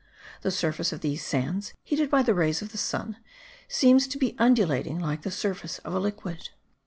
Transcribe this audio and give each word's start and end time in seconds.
The 0.41 0.49
surface 0.49 0.91
of 0.91 1.01
these 1.01 1.23
sands, 1.23 1.75
heated 1.83 2.09
by 2.09 2.23
the 2.23 2.33
rays 2.33 2.63
of 2.63 2.71
the 2.71 2.77
sun, 2.79 3.17
seems 3.67 4.07
to 4.07 4.17
be 4.17 4.33
undulating 4.39 4.97
like 4.97 5.21
the 5.21 5.29
surface 5.29 5.77
of 5.85 5.93
a 5.93 5.99
liquid. 5.99 6.49